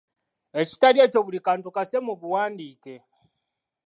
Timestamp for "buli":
1.25-1.39